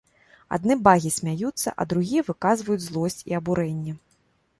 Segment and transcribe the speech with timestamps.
[0.55, 3.93] Адны багі смяюцца, а другія выказваюць злосць і абурэнне.